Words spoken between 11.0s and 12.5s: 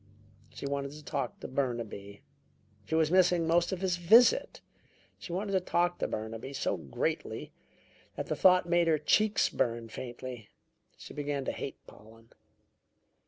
began to hate Pollen.